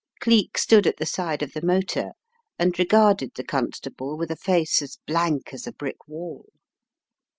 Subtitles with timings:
[0.19, 2.13] Cleek stood at the side of the motor,
[2.57, 6.47] and regarded the Constable with a face as blank as a brick wall.